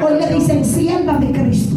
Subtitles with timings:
[0.00, 1.76] Hoy le dicen sierva de Cristo.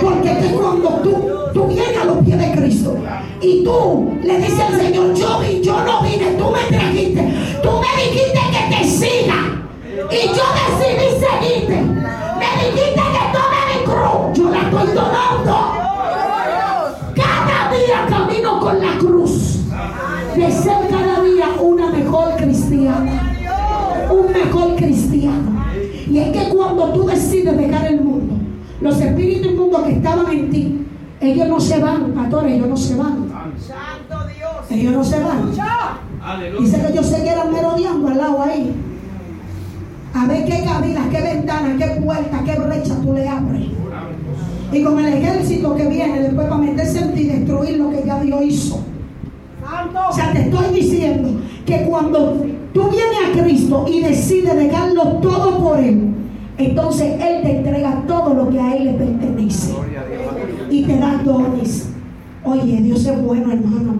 [0.00, 1.16] Porque es cuando tú,
[1.52, 2.96] tú vienes a los pies de Cristo
[3.40, 7.70] y tú le dices al Señor, yo, vi, yo no vine, tú me trajiste, tú
[7.80, 9.58] me dijiste que te siga.
[10.10, 11.82] Y yo decidí seguirte.
[11.82, 14.38] Me dijiste que tome mi cruz.
[14.38, 15.54] Yo la estoy tomando.
[17.14, 19.58] Cada día camino con la cruz.
[20.36, 24.06] De ser cada día una mejor cristiana.
[24.10, 25.07] Un mejor cristiano.
[26.10, 28.34] Y es que cuando tú decides dejar el mundo,
[28.80, 30.86] los espíritus inmundos que estaban en ti,
[31.20, 33.28] ellos no se van, pastores, ellos no se van.
[34.70, 35.50] Ellos no se van.
[36.60, 38.74] Dice que ellos seguirán merodeando al lado ahí.
[40.14, 43.66] A ver qué cabinas, qué ventanas, qué puertas, qué brechas tú le abres.
[44.72, 48.02] Y con el ejército que viene después para meterse en ti y destruir lo que
[48.04, 48.84] ya Dios hizo.
[50.08, 55.47] O sea, te estoy diciendo que cuando tú vienes a Cristo y decides dejarlo todo
[56.58, 59.74] entonces Él te entrega todo lo que a Él le pertenece.
[60.70, 61.90] Y te da dones.
[62.44, 63.94] Oye, Dios es bueno, hermano.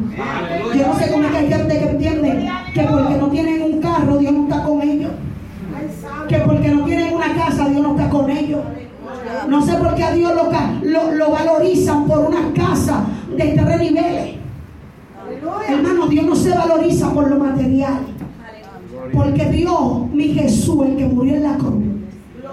[0.74, 3.80] Yo no sé cómo es que hay gente que entiende que porque no tienen un
[3.80, 5.10] carro, Dios no está con ellos.
[6.28, 8.60] Que porque no tienen una casa, Dios no está con ellos.
[9.48, 10.50] No sé por qué a Dios lo,
[10.90, 13.04] lo, lo valorizan por una casa
[13.36, 14.36] de tres niveles.
[15.68, 18.00] Hermano, Dios no se valoriza por lo material.
[19.12, 21.84] Porque Dios, mi Jesús, el que murió en la cruz,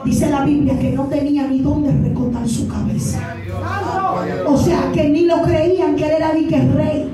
[0.04, 3.36] dice la Biblia que no tenía ni dónde recortar su cabeza.
[4.48, 7.12] O sea, que ni lo creían que él era ni que rey.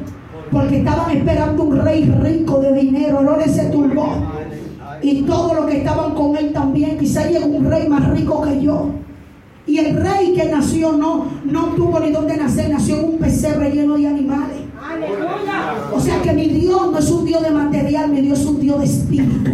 [0.51, 3.21] Porque estaban esperando un rey rico de dinero.
[3.21, 4.07] No se turbó.
[5.01, 6.97] Y todo lo que estaban con él también.
[6.97, 8.89] Quizá llegó un rey más rico que yo.
[9.65, 12.69] Y el rey que nació no, no tuvo ni dónde nacer.
[12.69, 14.60] Nació en un pesebre lleno de animales.
[15.93, 18.59] O sea que mi Dios no es un Dios de material, mi Dios es un
[18.59, 19.51] Dios de espíritu.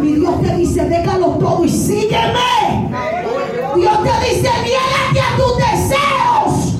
[0.00, 2.90] Mi Dios te dice, déjalo todo y sígueme.
[3.74, 6.74] Dios te dice, niégate a tus deseos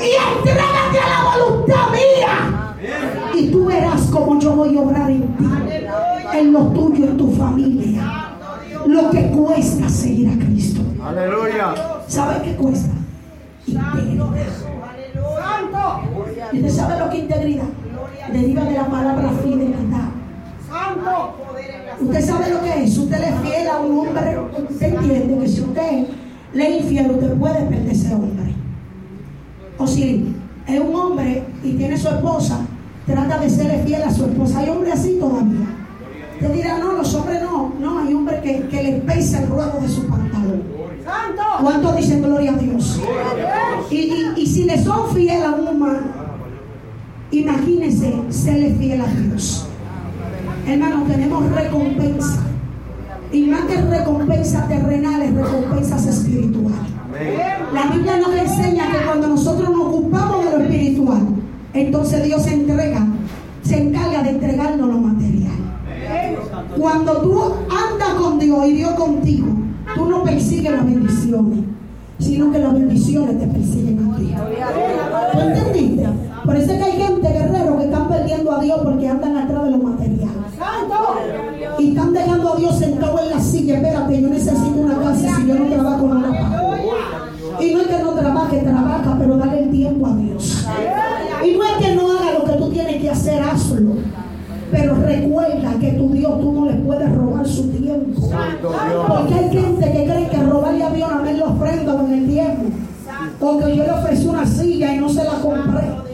[0.00, 2.74] y entrégate a la voluntad mía.
[3.34, 5.46] Y tú verás cómo yo voy a obrar en ti,
[6.32, 8.36] en lo tuyo, en tu familia.
[8.86, 10.80] Lo que cuesta seguir a Cristo.
[11.02, 11.74] Aleluya.
[12.06, 12.92] ¿Sabe qué cuesta?
[16.52, 17.64] ¿Y usted sabe lo que integridad?
[18.32, 20.08] Deriva de la palabra fidelidad.
[22.00, 22.98] Usted sabe lo que es.
[22.98, 24.38] Usted le es fiel a un hombre.
[24.70, 26.06] Usted entiende que si usted
[26.52, 28.54] le es infiel, usted puede perder ese hombre.
[29.78, 30.34] O si
[30.66, 32.60] es un hombre y tiene su esposa,
[33.06, 34.58] trata de serle fiel a su esposa.
[34.60, 35.66] Hay hombres así todavía.
[36.34, 37.72] Usted dirá, no, los hombres no.
[37.80, 40.62] No, hay hombres que, que le pesa el ruedo de su pantalón.
[41.60, 43.00] ¿Cuántos dicen gloria a Dios?
[43.90, 46.00] Y, y, y si le son fiel a un humano,
[47.34, 49.66] Imagínense serle fiel a Dios.
[50.68, 52.44] Hermano, tenemos recompensa.
[53.32, 56.78] Y más que recompensas terrenales, recompensas espirituales.
[57.72, 61.22] La Biblia nos enseña que cuando nosotros nos ocupamos de lo espiritual,
[61.72, 63.04] entonces Dios se entrega,
[63.62, 65.54] se encarga de entregarnos lo material.
[66.78, 69.48] Cuando tú andas con Dios y Dios contigo,
[69.96, 71.64] tú no persigues las bendiciones,
[72.20, 74.34] sino que las bendiciones te persiguen a ti.
[75.32, 76.06] ¿Tú entendiste?
[76.44, 79.64] Por eso es que hay gente, guerrero, que están perdiendo a Dios porque andan atrás
[79.64, 80.30] de lo material.
[81.78, 83.76] Y están dejando a Dios sentado en la silla.
[83.76, 86.74] Espérate, yo necesito una casa si yo no trabajo, no la pago.
[87.60, 90.66] Y no es que no trabaje, trabaja, pero dale el tiempo a Dios.
[91.44, 93.92] Y no es que no haga lo que tú tienes que hacer, hazlo.
[94.70, 98.20] Pero recuerda que tu Dios tú no le puedes robar su tiempo.
[99.08, 102.12] Porque hay gente que cree que robarle a Dios a ver la ofrenda o en
[102.12, 102.62] el tiempo.
[103.38, 106.13] Porque yo le ofrecí una silla y no se la compré.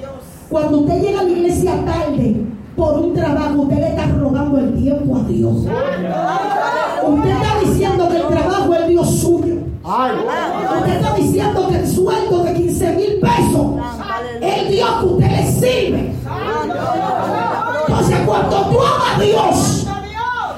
[0.50, 2.44] Cuando usted llega a la iglesia tarde
[2.76, 5.58] por un trabajo, usted le está robando el tiempo a Dios.
[7.06, 9.54] Usted está diciendo que el trabajo es Dios suyo.
[9.84, 13.66] Usted está diciendo que el sueldo de 15 mil pesos
[14.40, 16.12] es el Dios que usted le sirve.
[17.86, 19.86] Entonces cuando tú amas a Dios,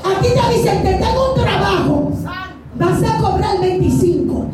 [0.04, 2.12] aquí te dicen que tengo un trabajo,
[2.76, 4.46] vas a cobrar 25.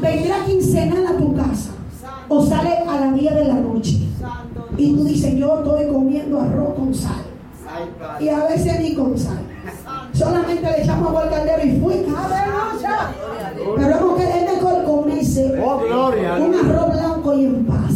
[0.00, 1.72] Vendrá quincenal a tu casa
[2.30, 3.99] o sale a las 10 de la noche.
[4.76, 7.22] Y tú dices, yo estoy comiendo arroz con sal.
[8.20, 9.40] Y a veces ni con sal.
[10.12, 11.94] Solamente le echamos agua al caldero y fui.
[13.76, 17.94] Pero hemos que es mejor comerse oh, un arroz blanco y en paz.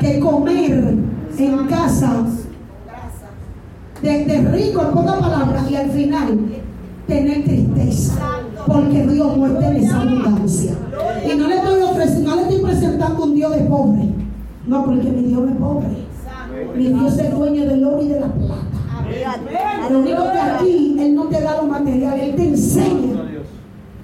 [0.00, 0.94] Que comer
[1.38, 2.24] en casa
[4.02, 6.38] de, rico en pocas palabras y al final
[7.06, 8.14] tener tristeza
[8.66, 10.72] porque Dios no está en esa abundancia
[11.24, 14.08] y no le estoy ofreciendo no le estoy presentando un Dios de pobre
[14.70, 15.88] no, porque mi Dios no es pobre.
[16.76, 19.90] Mi Dios es dueño del oro y de la plata.
[19.90, 23.10] Lo único que aquí Él no te da lo material, Él te enseña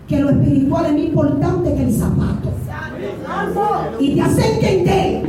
[0.09, 2.53] espiritual es más importante que el zapato.
[3.99, 5.27] Y te hace entender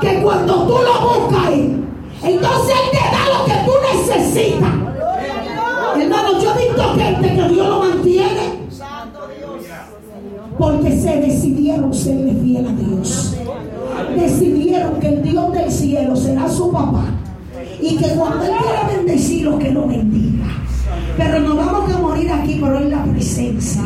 [0.00, 1.50] que cuando tú lo buscas,
[2.22, 4.70] entonces Él te da lo que tú necesitas.
[5.96, 8.62] Hermano, yo he visto gente que Dios lo mantiene
[10.58, 13.31] porque se decidieron serle fiel a Dios.
[14.16, 17.04] Decidieron que el Dios del cielo será su papá
[17.80, 20.46] y que cuando Él quiera bendecirlo, que lo bendiga.
[21.16, 23.82] Pero no vamos a morir aquí por hoy la presencia.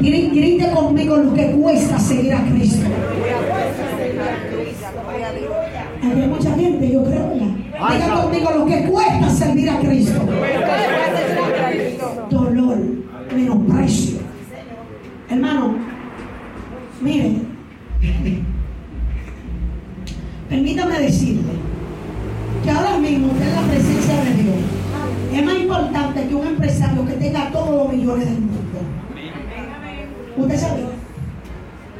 [0.00, 2.86] Grite conmigo lo que cuesta seguir a Cristo.
[6.02, 7.32] Hay mucha gente, yo creo.
[7.92, 10.20] Diga conmigo lo que cuesta servir a Cristo.
[12.30, 12.78] Dolor,
[13.34, 14.18] menosprecio.
[15.28, 15.74] Hermano,
[17.00, 17.36] mire,
[20.54, 21.52] permítame decirle
[22.62, 24.56] que ahora mismo usted en la presencia de Dios
[25.32, 28.78] es más importante que un empresario que tenga todos los millones del mundo.
[30.36, 30.84] ¿Usted sabe?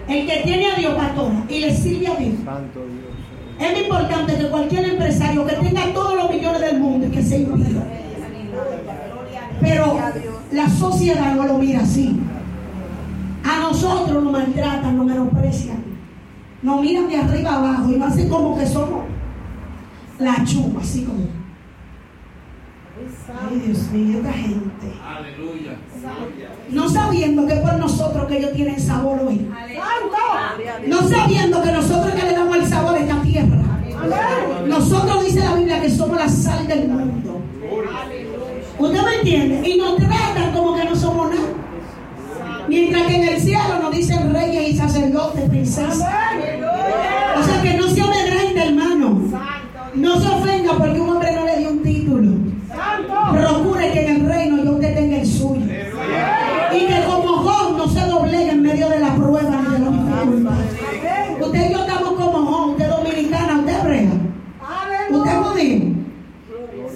[0.06, 2.35] El que tiene a Dios, pastora, y le sirve a Dios.
[3.59, 7.23] Es más importante que cualquier empresario que tenga todos los millones del mundo y que
[7.23, 7.83] se impida.
[9.61, 9.99] Pero
[10.53, 12.17] la sociedad no lo mira así.
[13.43, 15.84] A nosotros nos maltratan, nos menosprecian.
[16.64, 19.05] Nos miran de arriba abajo y nos hacen como que somos
[20.19, 21.25] la chuma, así como.
[23.50, 24.93] Ay, Dios mío, esta gente.
[25.06, 25.76] Aleluya.
[26.70, 29.46] No sabiendo que por nosotros que ellos tienen sabor hoy.
[30.88, 33.58] No sabiendo que nosotros que le damos el sabor a esta tierra.
[34.66, 37.43] Nosotros dice la Biblia que somos la sal del mundo.
[38.78, 39.69] ¿Usted me entiende?
[39.69, 41.64] Y nos tratan como que no somos nada.
[42.69, 45.99] Mientras que en el cielo nos dicen reyes y sacerdotes, princesas.
[45.99, 49.20] O sea que no se amedrente, hermano.
[49.94, 52.32] No se ofenda porque un hombre no le dio un título.
[53.32, 55.66] Procure que en el reino yo usted tenga el suyo.
[56.73, 59.90] Y que como Job no se doblegue en medio de la prueba ni de la
[59.90, 61.40] dificultad.
[61.40, 64.11] Usted y yo estamos como Job, usted dominicana, usted brea.
[65.11, 65.94] Usted es judío.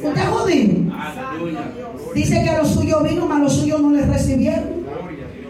[0.02, 0.74] Usted es judío.
[2.14, 4.78] Dice que a los suyos vino, mas los suyos no les recibieron.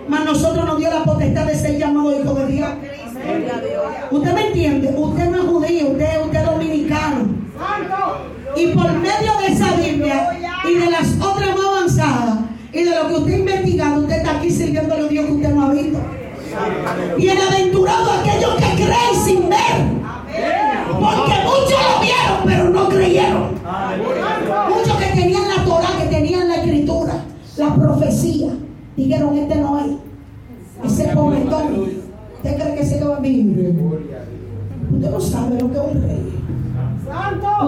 [0.08, 2.68] Mas nosotros nos dio la potestad de ser llamados hijos de Dios.
[4.10, 4.94] ¿Usted me entiende?
[4.94, 7.16] Usted no es judío, usted, usted es dominicano.
[8.54, 10.38] Y por medio de esa Biblia
[10.68, 12.38] y de las otras más avanzadas
[12.72, 15.54] y de lo que usted ha investigado, usted está aquí sirviéndole a Dios que usted
[15.54, 15.98] no ha visto.
[17.16, 19.78] Bienaventurado aquellos que creen sin ver.
[20.92, 23.54] Porque muchos lo vieron, pero no creyeron.
[24.68, 27.24] Muchos que tenían la Torah, que tenían la escritura,
[27.56, 28.50] la profecía,
[28.94, 30.07] dijeron, este no es.
[30.84, 31.98] Ese pobretón.
[32.36, 33.74] ¿Usted cree que se va a vivir?
[34.92, 36.34] Usted no sabe lo que es un rey.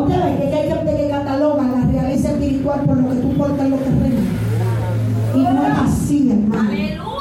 [0.01, 3.61] Usted ve que hay gente que cataloga la realeza espiritual por lo que tú portas
[3.61, 4.25] en los terrenos.
[5.35, 6.71] Y no es así, hermano.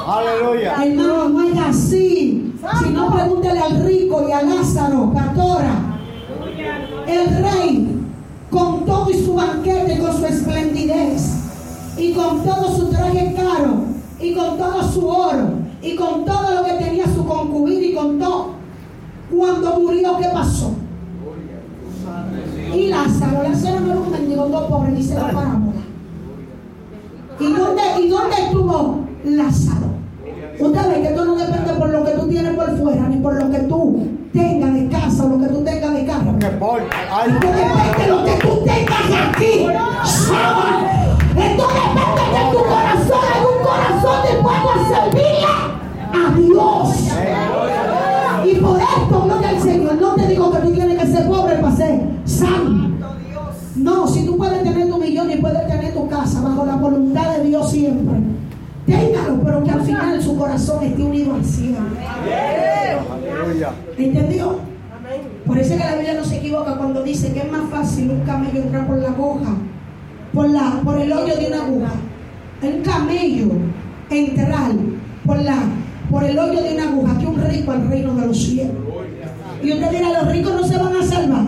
[0.06, 0.84] Aleluya.
[0.84, 2.54] Hermano, no es así.
[2.82, 5.98] Si no, pregúntele al rico y a Lázaro, pastora.
[7.06, 8.00] El rey,
[8.50, 11.36] con todo y su banquete, con su esplendidez,
[11.96, 13.84] y con todo su traje caro,
[14.20, 15.48] y con todo su oro,
[15.82, 18.50] y con todo lo que tenía su concubina, y con todo,
[19.30, 20.72] cuando murió, ¿qué pasó?
[22.74, 25.80] Y Lázaro, Lázaro no era un mendigo, dos pobre, dice la parábola.
[27.38, 29.86] ¿Y dónde, ¿Y dónde estuvo Lázaro?
[30.58, 33.34] Usted ve que esto no depende por lo que tú tienes por fuera, ni por
[33.34, 36.36] lo que tú tengas de casa o lo que tú tengas de carro.
[36.38, 38.99] Esto depende de lo que tú tengas
[58.90, 61.78] Téngalo, pero que al final su corazón esté unido al cielo.
[63.96, 64.58] ¿Entendió?
[65.46, 68.20] Por eso que la Biblia no se equivoca cuando dice que es más fácil un
[68.20, 69.50] camello entrar por la aguja,
[70.32, 71.92] por, la, por el hoyo de una aguja.
[72.62, 73.46] Un camello
[74.10, 74.72] entrar
[75.24, 75.56] por, la,
[76.10, 78.76] por el hoyo de una aguja que un rico al reino de los cielos.
[79.62, 81.44] Y usted dirá, los ricos no se van a salvar.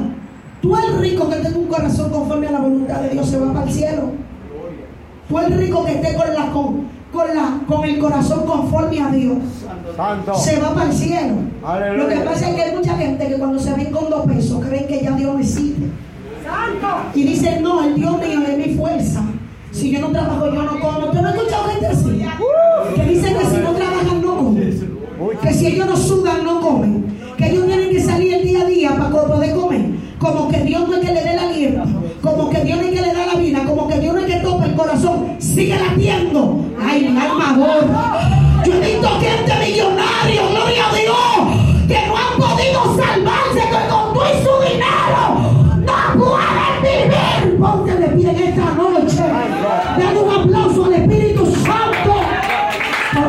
[0.61, 3.52] Tú el rico que tenga un corazón conforme a la voluntad de Dios se va
[3.52, 4.11] para el cielo.
[5.28, 6.81] Tú el rico que esté con la con,
[7.32, 9.38] con, la, con el corazón conforme a Dios
[10.42, 11.34] se va para el cielo.
[11.96, 14.64] Lo que pasa es que hay mucha gente que cuando se ven con dos pesos
[14.64, 15.82] creen que ya Dios no existe.
[17.14, 19.22] Y dicen, no, el Dios mío es mi fuerza.
[19.70, 21.06] Si yo no trabajo, yo no como.
[21.06, 22.22] ¿Usted no ha escuchado gente así?
[22.94, 24.98] Que dicen que si no trabajan, no comen.
[25.40, 27.04] Que si ellos no sudan, no comen.
[27.38, 29.86] Que ellos tienen que salir el día a día para poder comer.
[30.18, 31.82] Como que Dios no es que le dé la aliento.
[32.20, 33.64] Como que Dios no es que le da la vida.
[33.64, 35.36] Como que Dios no es que topa el corazón.
[35.38, 36.62] Sigue latiendo.
[36.92, 37.56] hay nada más.
[38.66, 40.12] Yo necesito gente millonaria.